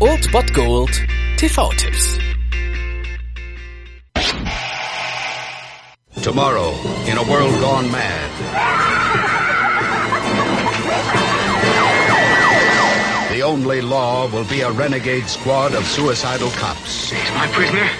Old 0.00 0.32
Bot 0.32 0.50
Gold 0.54 0.88
TV-Tipps. 1.36 2.18
Tomorrow, 6.22 6.70
in 7.06 7.18
a 7.18 7.22
world 7.30 7.60
gone 7.60 7.90
mad. 7.90 8.30
The 13.30 13.42
only 13.42 13.82
law 13.82 14.28
will 14.28 14.46
be 14.46 14.62
a 14.62 14.70
renegade 14.70 15.26
squad 15.26 15.74
of 15.74 15.84
suicidal 15.84 16.48
cops. 16.52 17.10
He's 17.10 17.30
my 17.32 17.46
prisoner, 17.48 17.90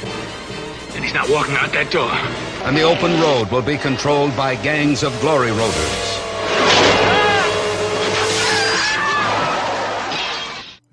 and 0.94 1.04
he's 1.04 1.12
not 1.12 1.28
walking 1.28 1.56
out 1.56 1.72
that 1.72 1.90
door. 1.90 2.10
And 2.66 2.74
the 2.74 2.84
open 2.84 3.20
road 3.20 3.50
will 3.50 3.60
be 3.60 3.76
controlled 3.76 4.34
by 4.34 4.54
gangs 4.56 5.02
of 5.02 5.12
glory 5.20 5.50
roaders. 5.50 6.13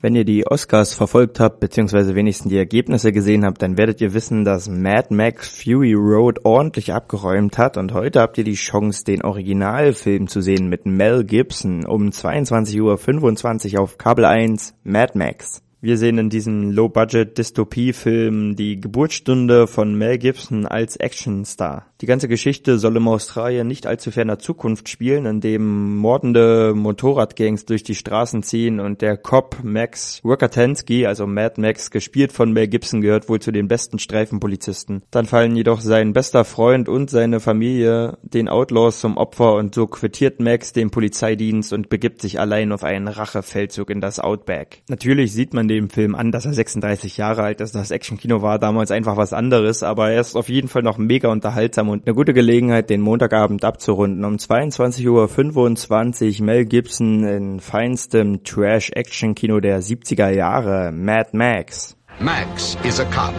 Wenn 0.03 0.15
ihr 0.15 0.25
die 0.25 0.47
Oscars 0.47 0.95
verfolgt 0.95 1.39
habt, 1.39 1.59
beziehungsweise 1.59 2.15
wenigstens 2.15 2.49
die 2.49 2.57
Ergebnisse 2.57 3.11
gesehen 3.11 3.45
habt, 3.45 3.61
dann 3.61 3.77
werdet 3.77 4.01
ihr 4.01 4.15
wissen, 4.15 4.43
dass 4.43 4.67
Mad 4.67 5.13
Max 5.13 5.47
Fury 5.47 5.93
Road 5.93 6.39
ordentlich 6.43 6.91
abgeräumt 6.91 7.59
hat 7.59 7.77
und 7.77 7.93
heute 7.93 8.19
habt 8.19 8.35
ihr 8.39 8.43
die 8.43 8.55
Chance, 8.55 9.05
den 9.05 9.21
Originalfilm 9.21 10.27
zu 10.27 10.41
sehen 10.41 10.69
mit 10.69 10.87
Mel 10.87 11.23
Gibson 11.23 11.85
um 11.85 12.09
22.25 12.09 13.75
Uhr 13.75 13.81
auf 13.81 13.99
Kabel 13.99 14.25
1 14.25 14.73
Mad 14.83 15.15
Max. 15.15 15.61
Wir 15.81 15.99
sehen 15.99 16.17
in 16.17 16.31
diesem 16.31 16.71
Low-Budget-Dystopie-Film 16.71 18.55
die 18.55 18.79
Geburtsstunde 18.79 19.67
von 19.67 19.95
Mel 19.95 20.17
Gibson 20.17 20.65
als 20.65 20.97
Actionstar. 20.97 21.90
Die 22.01 22.07
ganze 22.07 22.27
Geschichte 22.27 22.79
soll 22.79 22.97
im 22.97 23.07
Australien 23.07 23.67
nicht 23.67 23.85
allzu 23.85 24.09
ferner 24.09 24.39
Zukunft 24.39 24.89
spielen, 24.89 25.27
in 25.27 25.39
dem 25.39 25.97
mordende 25.97 26.73
Motorradgangs 26.75 27.65
durch 27.65 27.83
die 27.83 27.93
Straßen 27.93 28.41
ziehen 28.41 28.79
und 28.79 29.03
der 29.03 29.17
Cop 29.17 29.57
Max 29.61 30.19
Wokatansky, 30.23 31.05
also 31.05 31.27
Mad 31.27 31.61
Max, 31.61 31.91
gespielt 31.91 32.31
von 32.31 32.53
Mel 32.53 32.67
Gibson, 32.69 33.01
gehört 33.01 33.29
wohl 33.29 33.39
zu 33.39 33.51
den 33.51 33.67
besten 33.67 33.99
Streifenpolizisten. 33.99 35.03
Dann 35.11 35.27
fallen 35.27 35.55
jedoch 35.55 35.79
sein 35.79 36.13
bester 36.13 36.43
Freund 36.43 36.89
und 36.89 37.11
seine 37.11 37.39
Familie 37.39 38.17
den 38.23 38.49
Outlaws 38.49 38.99
zum 38.99 39.17
Opfer 39.17 39.53
und 39.53 39.75
so 39.75 39.85
quittiert 39.85 40.39
Max 40.39 40.73
den 40.73 40.89
Polizeidienst 40.89 41.71
und 41.71 41.89
begibt 41.89 42.23
sich 42.23 42.39
allein 42.39 42.71
auf 42.71 42.83
einen 42.83 43.09
Rachefeldzug 43.09 43.91
in 43.91 44.01
das 44.01 44.19
Outback. 44.19 44.81
Natürlich 44.89 45.33
sieht 45.33 45.53
man 45.53 45.67
dem 45.67 45.91
Film 45.91 46.15
an, 46.15 46.31
dass 46.31 46.47
er 46.47 46.53
36 46.53 47.17
Jahre 47.17 47.43
alt 47.43 47.61
ist. 47.61 47.75
Das 47.75 47.91
Actionkino 47.91 48.41
war 48.41 48.57
damals 48.57 48.89
einfach 48.89 49.17
was 49.17 49.33
anderes, 49.33 49.83
aber 49.83 50.09
er 50.09 50.21
ist 50.21 50.35
auf 50.35 50.49
jeden 50.49 50.67
Fall 50.67 50.81
noch 50.81 50.97
mega 50.97 51.29
unterhaltsam 51.29 51.90
und 51.91 52.07
eine 52.07 52.15
gute 52.15 52.33
Gelegenheit, 52.33 52.89
den 52.89 53.01
Montagabend 53.01 53.63
abzurunden. 53.63 54.25
Um 54.25 54.35
22.25 54.35 56.39
Uhr 56.39 56.45
Mel 56.45 56.65
Gibson 56.65 57.23
in 57.23 57.59
feinstem 57.59 58.43
Trash-Action-Kino 58.43 59.59
der 59.59 59.81
70er 59.81 60.29
Jahre, 60.29 60.91
Mad 60.91 61.33
Max. 61.33 61.95
Max 62.19 62.77
is 62.83 62.99
a 62.99 63.05
cop, 63.05 63.33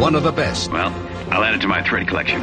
one 0.00 0.16
of 0.16 0.24
the 0.24 0.32
best. 0.32 0.72
Well, 0.72 0.92
I'll 1.30 1.42
add 1.42 1.54
it 1.54 1.62
to 1.62 1.68
my 1.68 1.82
trade 1.82 2.08
collection. 2.08 2.42